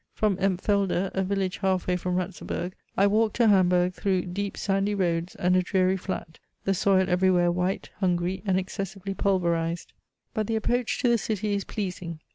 From 0.15 0.35
Empfelde, 0.37 1.11
a 1.13 1.23
village 1.23 1.57
half 1.57 1.85
way 1.85 1.95
from 1.95 2.15
Ratzeburg, 2.15 2.73
I 2.97 3.05
walked 3.05 3.35
to 3.35 3.49
Hamburg 3.49 3.93
through 3.93 4.23
deep 4.25 4.57
sandy 4.57 4.95
roads 4.95 5.35
and 5.35 5.55
a 5.55 5.61
dreary 5.61 5.95
flat: 5.95 6.39
the 6.63 6.73
soil 6.73 7.05
everywhere 7.07 7.51
white, 7.51 7.91
hungry, 7.99 8.41
and 8.43 8.57
excessively 8.57 9.13
pulverised; 9.13 9.93
but 10.33 10.47
the 10.47 10.55
approach 10.55 10.99
to 11.01 11.07
the 11.07 11.19
city 11.19 11.53
is 11.53 11.65
pleasing. 11.65 12.17